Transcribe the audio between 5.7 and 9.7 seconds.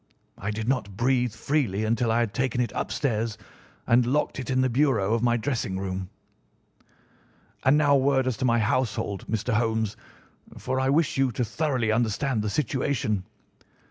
room. "And now a word as to my household, Mr.